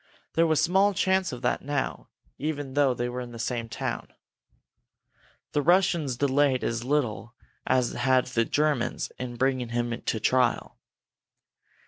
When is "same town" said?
3.37-4.07